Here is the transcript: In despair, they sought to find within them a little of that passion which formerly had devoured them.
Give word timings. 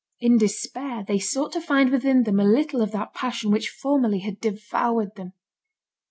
In 0.19 0.39
despair, 0.39 1.05
they 1.07 1.19
sought 1.19 1.51
to 1.51 1.61
find 1.61 1.91
within 1.91 2.23
them 2.23 2.39
a 2.39 2.43
little 2.43 2.81
of 2.81 2.91
that 2.91 3.13
passion 3.13 3.51
which 3.51 3.69
formerly 3.69 4.21
had 4.21 4.41
devoured 4.41 5.13
them. 5.15 5.33